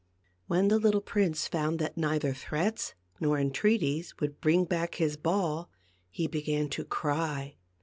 [0.47, 5.69] When the little prince found that neither threats nor entreaties would bring back his ball,
[6.09, 7.57] he began to cry.